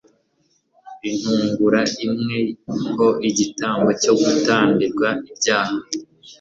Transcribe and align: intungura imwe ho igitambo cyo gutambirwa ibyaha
intungura 1.09 1.81
imwe 2.05 2.37
ho 2.95 3.07
igitambo 3.29 3.89
cyo 4.01 4.13
gutambirwa 4.21 5.07
ibyaha 5.31 5.75